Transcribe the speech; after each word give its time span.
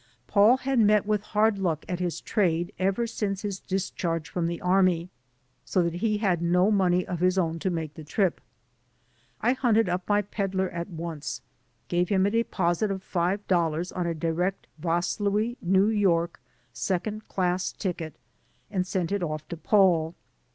Paul 0.25 0.57
had 0.57 0.79
met 0.79 1.05
with 1.05 1.21
hard 1.21 1.59
luck 1.59 1.85
at 1.87 1.99
his 1.99 2.21
trade 2.21 2.73
ever 2.79 3.05
since 3.05 3.43
his 3.43 3.59
discharge 3.59 4.27
from 4.29 4.47
the 4.47 4.59
army, 4.59 5.11
so 5.63 5.83
that 5.83 5.93
he 5.93 6.17
had 6.17 6.41
no 6.41 6.71
money 6.71 7.05
of 7.05 7.19
his 7.19 7.37
own 7.37 7.59
to 7.59 7.69
make 7.69 7.93
the 7.93 8.03
trip. 8.03 8.41
I 9.41 9.53
hunted 9.53 9.87
up 9.87 10.09
my 10.09 10.23
peddler 10.23 10.71
at 10.71 10.87
once, 10.89 11.43
gave 11.87 12.09
him 12.09 12.25
a 12.25 12.31
deposit 12.31 12.89
of 12.89 13.03
five 13.03 13.47
dollars 13.47 13.91
on 13.91 14.07
a 14.07 14.15
direct 14.15 14.65
Vaslui 14.79 15.55
New 15.61 15.85
York 15.89 16.41
second 16.73 17.27
class 17.27 17.71
ticket, 17.71 18.15
and 18.71 18.87
sent 18.87 19.11
it 19.11 19.21
off 19.21 19.47
to 19.49 19.55
Paul. 19.57 20.15